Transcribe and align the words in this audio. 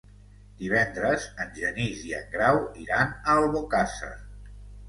Divendres 0.61 1.27
en 1.45 1.51
Genís 1.59 2.01
i 2.13 2.17
en 2.21 2.25
Grau 2.37 2.59
iran 2.87 3.15
a 3.15 3.37
Albocàsser. 3.45 4.15